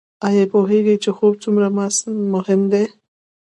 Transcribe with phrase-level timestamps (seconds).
[0.27, 1.67] ایا پوهیږئ چې خوب څومره
[2.33, 2.83] مهم دی؟